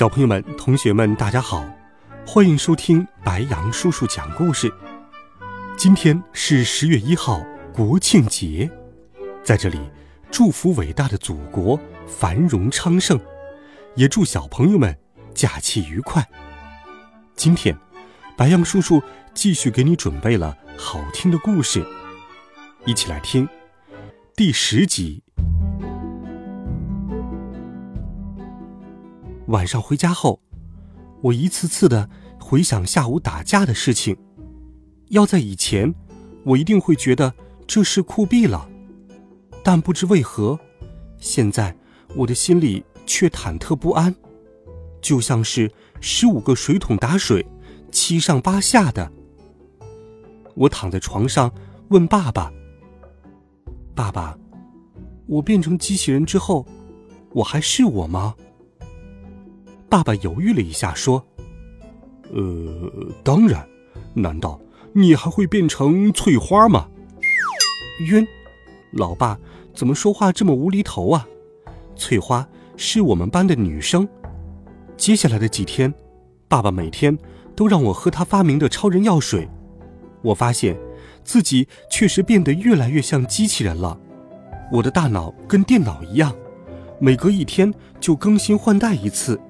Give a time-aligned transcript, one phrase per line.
[0.00, 1.62] 小朋友们、同学们，大家好，
[2.26, 4.72] 欢迎收听白羊叔叔讲故事。
[5.76, 8.70] 今天是十月一号，国庆节，
[9.44, 9.78] 在这里
[10.30, 13.20] 祝福伟大的祖国繁荣昌盛，
[13.94, 14.96] 也祝小朋友们
[15.34, 16.26] 假期愉快。
[17.36, 17.76] 今天，
[18.38, 19.02] 白羊叔叔
[19.34, 21.86] 继续给你准备了好听的故事，
[22.86, 23.46] 一起来听
[24.34, 25.22] 第十集。
[29.50, 30.40] 晚上回家后，
[31.22, 34.16] 我一次次的回想下午打架的事情。
[35.08, 35.92] 要在以前，
[36.44, 37.34] 我一定会觉得
[37.66, 38.68] 这事酷毙了，
[39.64, 40.56] 但不知为何，
[41.18, 41.76] 现在
[42.14, 44.14] 我的心里却忐忑不安，
[45.02, 45.68] 就像是
[46.00, 47.44] 十五个水桶打水，
[47.90, 49.10] 七上八下的。
[50.54, 51.52] 我躺在床上
[51.88, 52.52] 问爸爸
[53.96, 54.38] ：“爸爸，
[55.26, 56.64] 我变成机器人之后，
[57.32, 58.36] 我还是我吗？”
[59.90, 61.26] 爸爸犹豫了一下，说
[62.32, 62.90] ：“呃，
[63.24, 63.66] 当然。
[64.12, 64.60] 难道
[64.92, 66.88] 你还会变成翠花吗？”
[68.08, 68.26] 晕，
[68.92, 69.38] 老爸
[69.74, 71.26] 怎么说话这么无厘头啊？
[71.96, 74.08] 翠花是我们班的女生。
[74.96, 75.92] 接下来的几天，
[76.48, 77.16] 爸爸每天
[77.56, 79.48] 都让我喝他发明的超人药水。
[80.22, 80.78] 我发现
[81.24, 83.98] 自己确实变得越来越像机器人了。
[84.72, 86.34] 我的大脑跟电脑一样，
[87.00, 89.40] 每隔一天就更新换代一次。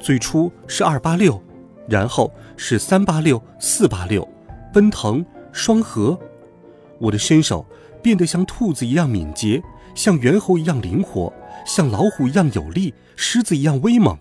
[0.00, 1.42] 最初是二八六，
[1.88, 4.26] 然后是三八六、四八六，
[4.72, 6.18] 奔腾、双核。
[6.98, 7.66] 我的身手
[8.02, 9.62] 变得像兔子一样敏捷，
[9.94, 11.32] 像猿猴一样灵活，
[11.66, 14.18] 像老虎一样有力，狮子一样威猛。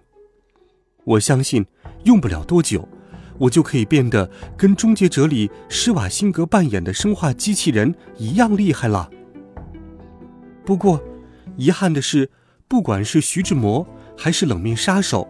[1.03, 1.65] 我相信，
[2.03, 2.87] 用不了多久，
[3.37, 9.09] 我就可以变得跟《终结者》里施瓦辛格扮演的生化机器人一样厉害了。
[10.65, 11.01] 不过，
[11.55, 12.29] 遗憾的是，
[12.67, 13.87] 不管是徐志摩
[14.17, 15.27] 还是冷面杀手。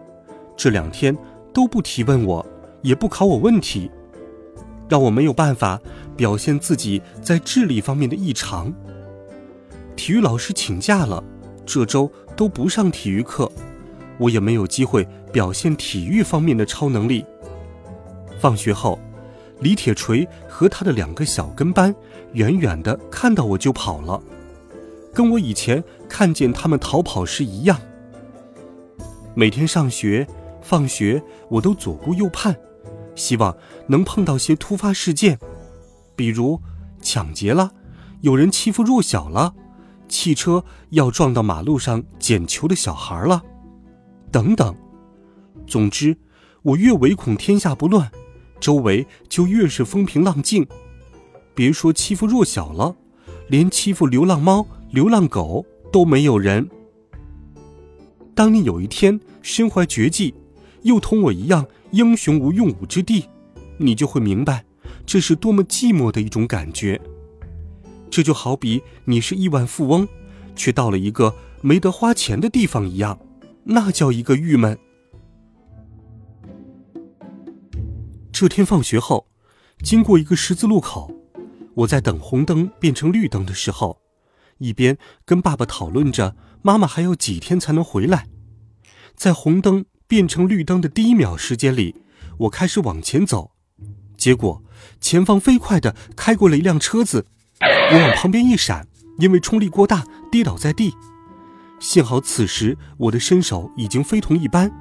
[0.58, 1.16] 这两天
[1.54, 2.44] 都不提问我，
[2.82, 3.88] 也不考我问题，
[4.88, 5.80] 让我没有办法
[6.16, 8.74] 表现自己在智力方面的异常。
[9.94, 11.22] 体育老师请假了，
[11.64, 13.48] 这周都不上体育课，
[14.18, 17.24] 我也没有机会表现体育方面的超能力。
[18.40, 18.98] 放学后，
[19.60, 21.94] 李铁锤和他的两个小跟班
[22.32, 24.20] 远远的看到我就跑了，
[25.14, 27.80] 跟我以前看见他们逃跑时一样。
[29.36, 30.26] 每天上学。
[30.68, 32.54] 放学，我都左顾右盼，
[33.14, 33.56] 希望
[33.86, 35.38] 能碰到些突发事件，
[36.14, 36.60] 比如
[37.00, 37.72] 抢劫了，
[38.20, 39.54] 有人欺负弱小了，
[40.08, 43.42] 汽车要撞到马路上捡球的小孩了，
[44.30, 44.76] 等等。
[45.66, 46.14] 总之，
[46.60, 48.12] 我越唯恐天下不乱，
[48.60, 50.66] 周围就越是风平浪静。
[51.54, 52.94] 别说欺负弱小了，
[53.48, 56.68] 连欺负流浪猫、流浪狗都没有人。
[58.34, 60.34] 当你有一天身怀绝技，
[60.82, 63.28] 又同我一样英雄无用武之地，
[63.78, 64.64] 你就会明白，
[65.04, 67.00] 这是多么寂寞的一种感觉。
[68.10, 70.08] 这就好比你是亿万富翁，
[70.56, 73.18] 却到了一个没得花钱的地方一样，
[73.64, 74.78] 那叫一个郁闷。
[78.32, 79.26] 这天放学后，
[79.82, 81.12] 经过一个十字路口，
[81.74, 84.00] 我在等红灯变成绿灯的时候，
[84.58, 88.26] 一边跟爸爸讨论着妈妈还要几天才能回来，
[89.14, 89.84] 在红灯。
[90.08, 91.94] 变成绿灯的第一秒时间里，
[92.38, 93.52] 我开始往前走，
[94.16, 94.62] 结果
[95.02, 97.26] 前方飞快的开过了一辆车子，
[97.92, 98.88] 我往旁边一闪，
[99.18, 100.94] 因为冲力过大跌倒在地。
[101.78, 104.72] 幸好此时我的身手已经非同一般，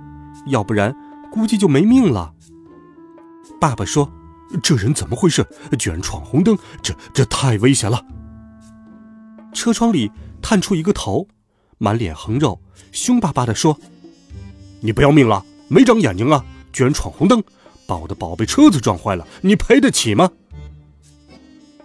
[0.47, 0.95] 要不然
[1.29, 2.33] 估计就没命了。
[3.59, 4.09] 爸爸说
[4.63, 5.45] ：“这人怎么回事？
[5.77, 8.01] 居然闯红灯，这这太危险了。”
[9.53, 10.09] 车窗里
[10.41, 11.27] 探出一个头，
[11.79, 12.61] 满脸横肉，
[12.93, 13.77] 凶巴巴的说。
[14.79, 15.45] 你不要命了？
[15.67, 16.45] 没长眼睛啊！
[16.71, 17.43] 居然闯红灯，
[17.85, 20.31] 把我的宝贝车子撞坏了，你赔得起吗？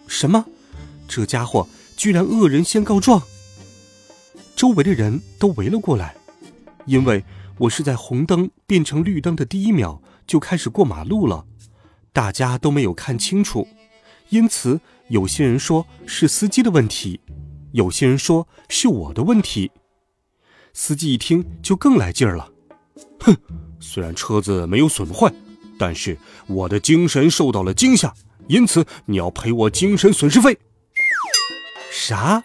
[0.06, 0.44] 什么？
[1.08, 1.66] 这家伙
[1.96, 3.22] 居然恶人先告状！
[4.54, 6.14] 周围的人都围了过来，
[6.84, 7.24] 因为
[7.58, 11.46] 我是在红灯变成绿灯的第一秒就开始过马路了，
[12.12, 13.66] 大家都没有看清楚，
[14.28, 17.20] 因此有些人说是司机的问题，
[17.72, 19.70] 有些人说是我的问题。
[20.74, 22.51] 司机一听就更来劲儿了。
[23.22, 23.36] 哼，
[23.80, 25.32] 虽然车子没有损坏，
[25.78, 26.16] 但是
[26.46, 28.12] 我的精神受到了惊吓，
[28.48, 30.58] 因此你要赔我精神损失费。
[31.90, 32.42] 啥？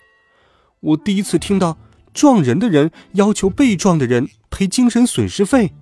[0.80, 1.78] 我第一次听到
[2.14, 5.74] 撞人的人要求被撞的人赔精神损失费。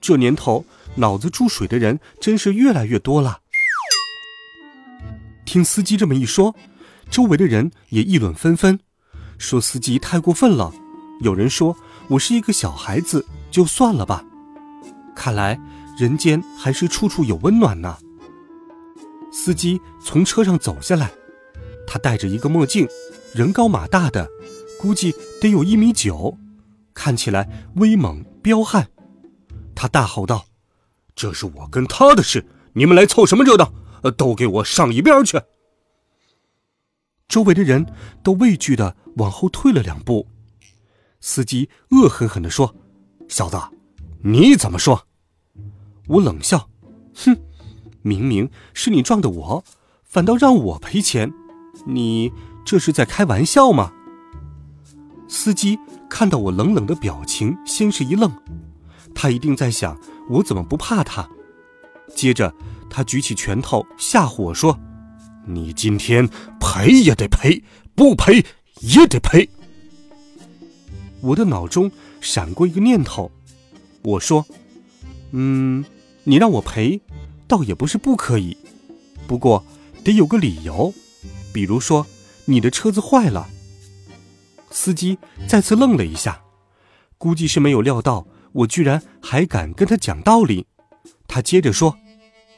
[0.00, 0.66] 这年头，
[0.96, 3.40] 脑子注水的人真是越来越多了。
[5.46, 6.54] 听司机这么一说，
[7.10, 8.78] 周围的人也议论纷纷，
[9.38, 10.72] 说司机太过分了。
[11.20, 11.76] 有人说
[12.08, 13.24] 我是一个小孩子，
[13.54, 14.24] 就算了吧。
[15.14, 15.60] 看来
[15.96, 17.96] 人间还是处处有温暖呢。
[19.32, 21.12] 司机从车上走下来，
[21.86, 22.88] 他戴着一个墨镜，
[23.32, 24.28] 人高马大的，
[24.80, 26.36] 估计得有一米九，
[26.92, 28.88] 看起来威猛彪悍。
[29.72, 30.46] 他大吼道
[31.14, 33.72] ：“这是我跟他的事，你们来凑什么热闹？
[34.16, 35.40] 都给我上一边去！”
[37.28, 37.86] 周围的人
[38.24, 40.26] 都畏惧的往后退了两步。
[41.20, 42.74] 司机恶狠狠地说
[43.34, 43.58] ：“小子，
[44.22, 45.08] 你怎么说？”
[46.06, 46.68] 我冷笑
[47.16, 47.36] ：“哼，
[48.00, 49.64] 明明是你撞的我，
[50.04, 51.32] 反倒让我赔钱，
[51.84, 52.30] 你
[52.64, 53.92] 这是在开玩笑吗？”
[55.26, 55.76] 司机
[56.08, 58.32] 看到我冷冷的表情，先是一愣。
[59.16, 59.98] 他一定在想
[60.30, 61.28] 我怎么不怕他。
[62.14, 62.54] 接着，
[62.88, 64.78] 他举起拳头吓唬我说
[65.44, 66.28] ：“你今天
[66.60, 67.64] 赔也得赔，
[67.96, 68.46] 不赔
[68.78, 69.50] 也得赔。”
[71.20, 71.90] 我的脑中
[72.24, 73.30] 闪过一个念头，
[74.02, 74.46] 我说
[75.32, 75.84] ：“嗯，
[76.24, 77.02] 你让我赔，
[77.46, 78.56] 倒也不是不可以，
[79.26, 79.62] 不过
[80.02, 80.94] 得有个理由，
[81.52, 82.06] 比如说
[82.46, 83.50] 你的车子坏了。”
[84.72, 86.42] 司机再次愣了一下，
[87.18, 88.26] 估计是没有料到。
[88.52, 90.66] 我居然还敢跟他讲道理，
[91.26, 91.98] 他接着说：“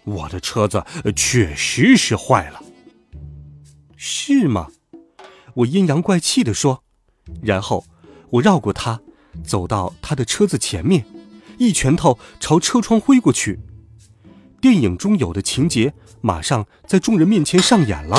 [0.05, 0.85] 我的车子
[1.17, 2.63] 确实是坏了，
[3.97, 4.69] 是吗？”
[5.55, 6.85] 我阴阳怪气地说，
[7.43, 7.85] 然后
[8.29, 9.01] 我绕过他，
[9.45, 11.05] 走到他的车子前面，
[11.59, 13.61] 一拳头朝车窗挥过去。
[14.61, 18.19] 电影中有的情节马上在众人面前上演了，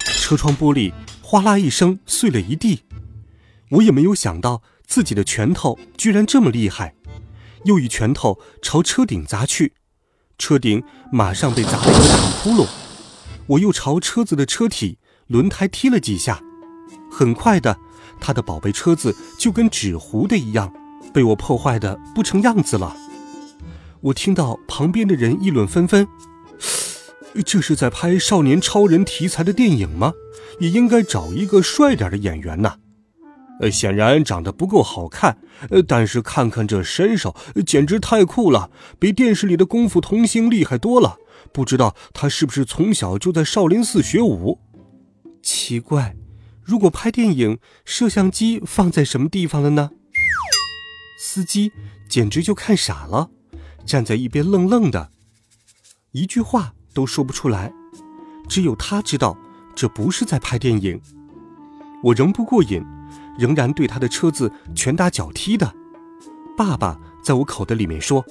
[0.00, 2.82] 车窗玻璃哗啦一声碎了一地。
[3.70, 6.94] 我也没有想到自己的拳头居然这么厉害。
[7.64, 9.72] 又一拳头朝车顶砸去，
[10.36, 12.68] 车顶马上被砸了一个大窟窿。
[13.46, 16.40] 我又朝车子的车体、轮胎踢了几下，
[17.10, 17.78] 很快的，
[18.22, 20.72] 他的宝贝车子就跟纸糊的一样，
[21.12, 22.96] 被我破坏的不成样子了。
[24.00, 26.06] 我听到旁边的人议论纷纷
[27.44, 30.12] ：“这是在拍少年超人题材的电影吗？
[30.60, 32.76] 也应该找一个帅点的演员呐。”
[33.60, 35.38] 呃，显然长得不够好看，
[35.70, 41.18] 呃，但是看看这身手，简直太酷了，比电视里的功夫童星厉害多了。
[41.52, 44.58] 不知道他是不是从小就在少林寺学武？
[45.42, 46.16] 奇怪，
[46.64, 49.90] 如果拍电影，摄像机放在什么地方了呢？
[51.18, 51.72] 司机
[52.08, 53.30] 简直就看傻了，
[53.84, 55.10] 站在一边愣愣的，
[56.12, 57.72] 一句话都说不出来。
[58.48, 59.36] 只有他知道，
[59.74, 61.00] 这不是在拍电影。
[62.02, 62.84] 我仍不过瘾。
[63.38, 65.74] 仍然对他的车子拳打脚踢的，
[66.54, 68.22] 爸爸在我口袋里面说：“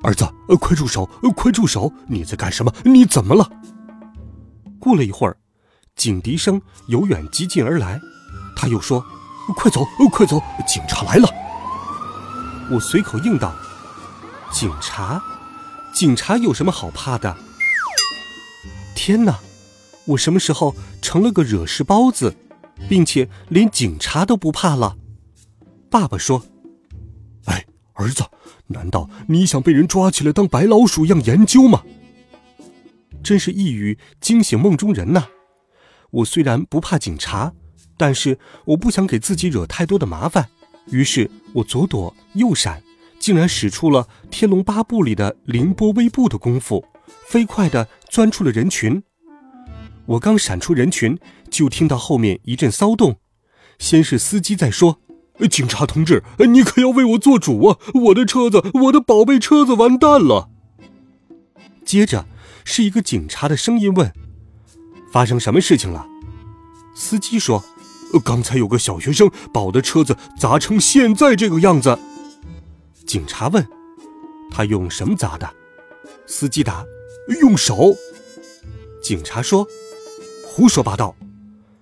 [0.00, 1.10] 儿子，呃快住手！
[1.24, 1.92] 呃快住手！
[2.06, 2.72] 你在干什么？
[2.84, 3.50] 你怎么了？”
[4.78, 5.36] 过了一会儿，
[5.96, 8.00] 警笛声由远及近而来，
[8.56, 9.04] 他又说
[9.56, 10.42] ：“快走，快走！
[10.66, 11.28] 警察来了！”
[12.70, 13.54] 我随口应道
[14.52, 15.22] ：“警察？
[15.94, 17.36] 警察有什么好怕的？”
[18.94, 19.38] 天哪，
[20.04, 22.36] 我什么时候成了个惹事包子？
[22.88, 24.96] 并且连警察都不怕了，
[25.88, 26.44] 爸爸说
[27.46, 28.24] ：“哎，儿子，
[28.66, 31.82] 难道你想被人抓起来当白老鼠一样研究吗？”
[33.22, 35.28] 真是一语惊醒梦中人呐！
[36.14, 37.52] 我虽然不怕警察，
[37.96, 40.48] 但是我不想给自己惹太多的麻烦，
[40.90, 42.82] 于是我左躲右闪，
[43.18, 46.84] 竟然使出了《天龙八部》里的凌波微步的功夫，
[47.26, 49.02] 飞快地钻出了人群。
[50.06, 51.18] 我刚闪出人群，
[51.50, 53.16] 就听到后面一阵骚动。
[53.78, 55.00] 先是司机在说
[55.50, 57.78] ：“警察同志，你可要为我做主啊！
[58.06, 60.50] 我的车子，我的宝贝车子完蛋了。”
[61.84, 62.26] 接着
[62.64, 64.12] 是一个警察的声音问
[65.14, 66.04] ：“发生什么事情了？”
[66.96, 67.64] 司机说
[68.24, 71.96] ：“刚才有个小学生把我的车子砸成现在这个样子。”
[73.06, 73.64] 警察问
[74.50, 75.48] ：“他用什么砸的？”
[76.26, 76.84] 司机答
[77.40, 77.94] ：“用手。”
[79.00, 79.64] 警察说。
[80.46, 81.16] 胡说八道！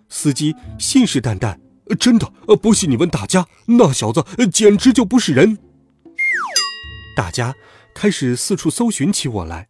[0.08, 1.58] 司机信誓旦旦
[2.00, 5.58] ：“真的，不信你问大家，那小子简直就不是人。”
[7.14, 7.54] 大家
[7.94, 9.68] 开始四处搜寻起我来。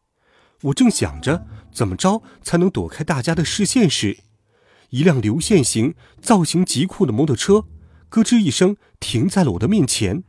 [0.62, 4.18] 我正想着怎么着才能躲开大家的视线时，
[4.90, 7.64] 一辆流线型、造型极酷的摩托车
[8.08, 10.22] 咯吱一声停在了我的面前。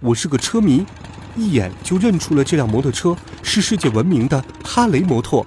[0.00, 0.84] 我是个车迷，
[1.36, 5.44] 一眼就认出了这辆摩托车是世界闻名的哈雷摩托，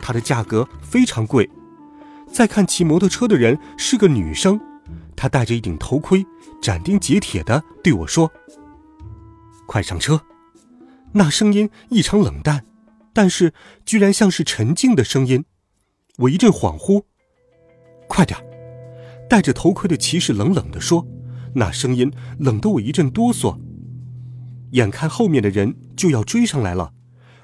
[0.00, 1.50] 它的价格非常贵。
[2.32, 4.58] 再看骑摩托车的人是个女生，
[5.14, 6.24] 她戴着一顶头盔，
[6.62, 8.30] 斩钉截铁地对我说
[9.66, 10.22] ：“快上车。”
[11.12, 12.64] 那声音异常冷淡，
[13.12, 13.52] 但是
[13.84, 15.44] 居然像是沉静的声音。
[16.18, 17.04] 我一阵恍惚。
[18.08, 18.38] 快点！
[19.28, 21.06] 戴着头盔的骑士冷冷地说，
[21.54, 23.58] 那声音冷得我一阵哆嗦。
[24.72, 26.92] 眼看后面的人就要追上来了，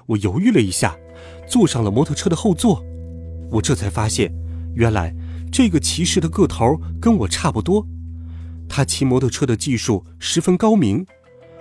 [0.05, 0.95] 我犹豫了一下，
[1.47, 2.83] 坐上了摩托车的后座。
[3.51, 4.31] 我这才发现，
[4.75, 5.15] 原来
[5.51, 7.87] 这个骑士的个头跟我差不多，
[8.67, 11.05] 他骑摩托车的技术十分高明。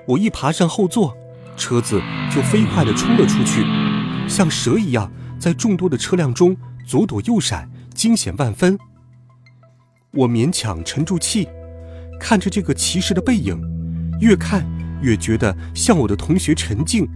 [0.09, 1.17] 我一爬上后座，
[1.57, 3.63] 车子就飞快地冲了出去，
[4.29, 6.57] 像蛇一样在众多的车辆中
[6.87, 8.79] 左躲右闪，惊险万分。
[10.13, 11.49] 我勉强沉住气，
[12.21, 13.61] 看着这个骑士的背影，
[14.21, 14.67] 越看。
[15.01, 17.09] 越觉得像我的同学陈静。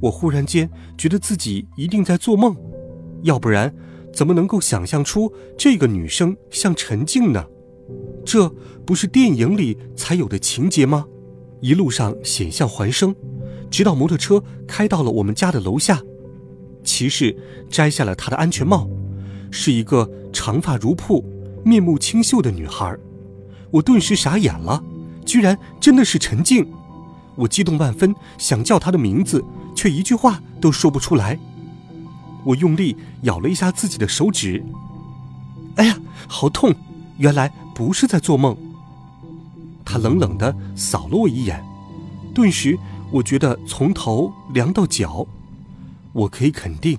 [0.00, 0.68] 我忽然间
[0.98, 2.56] 觉得自己一定在做梦，
[3.22, 3.72] 要不然
[4.12, 7.44] 怎么能够想象出这个女生像陈静呢？
[8.26, 8.48] 这
[8.84, 11.06] 不是电影里才有的情节吗？
[11.60, 13.14] 一路上险象环生，
[13.74, 16.00] 直到摩托车开到了我们家的楼下，
[16.84, 17.36] 骑士
[17.68, 18.88] 摘下了他的安全帽，
[19.50, 21.24] 是一个长发如瀑、
[21.64, 22.96] 面目清秀的女孩。
[23.72, 24.80] 我顿时傻眼了。
[25.26, 26.64] 居然真的是陈静，
[27.34, 31.36] 我激动万分，想叫她的名字，却一句话都说不出来。
[32.44, 34.64] 我用力咬了一下自己的手指，
[35.74, 36.72] 哎呀，好痛！
[37.18, 38.56] 原来不是在做梦。
[39.84, 41.60] 他冷冷地扫了我一眼，
[42.32, 42.78] 顿时
[43.14, 45.24] 我觉得从头凉到脚。
[46.12, 46.98] 我可以肯定，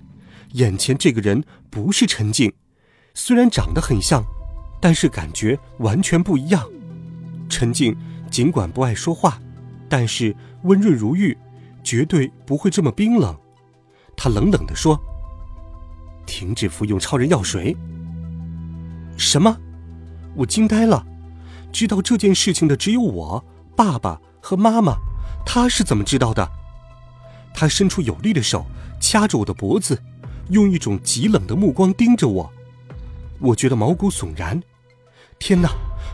[0.54, 2.54] 眼前这个人不是陈静，
[3.14, 4.24] 虽然长得很像，
[4.80, 6.64] 但是感觉完全不一样。
[7.50, 7.96] 陈静。
[8.32, 9.40] 尽管不爱说话，
[9.88, 11.38] 但是温润如玉，
[11.84, 13.34] 绝对不会这么冰冷。
[14.18, 15.00] 他冷冷地说
[16.26, 17.78] ：“停止服用超人药水。”
[19.16, 19.56] 什么？
[20.36, 21.06] 我惊呆了。
[21.72, 24.98] 知道这件事情的只有我、爸爸和妈妈。
[25.46, 26.50] 他是怎么知道的？
[27.54, 28.66] 他伸出有力的手
[29.00, 30.02] 掐着我的脖子，
[30.50, 32.52] 用一种极冷的目光盯着我。
[33.40, 34.62] 我觉得毛骨悚然。
[35.40, 35.70] 天哪，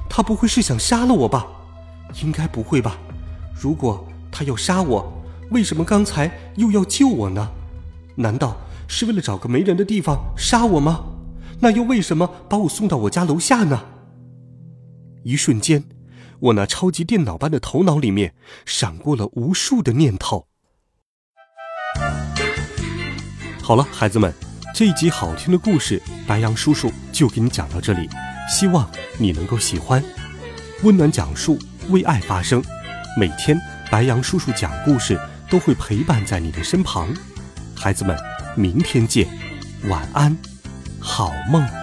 [0.09, 1.47] 他不会是想杀了我吧？
[2.21, 2.97] 应该不会吧？
[3.59, 7.51] 如果他要杀我，为什么刚才又要救我呢？
[8.15, 8.57] 难道
[8.87, 11.05] 是为了找个没人的地方杀我吗？
[11.59, 13.83] 那又为什么把我送到我家楼下呢？
[15.23, 15.83] 一瞬间，
[16.41, 18.33] 我那超级电脑般的头脑里面
[18.65, 20.47] 闪过了无数的念头。
[23.61, 24.33] 好了，孩子们，
[24.73, 28.09] 这一集好听的故事，白羊叔叔就给你讲到这里，
[28.49, 30.03] 希望你能够喜欢。
[30.83, 31.57] 温暖讲述。
[31.89, 32.63] 为爱发声，
[33.17, 35.19] 每天白羊叔叔讲故事
[35.49, 37.11] 都会陪伴在你的身旁。
[37.75, 38.15] 孩子们，
[38.55, 39.27] 明天见，
[39.89, 40.37] 晚安，
[40.99, 41.80] 好梦。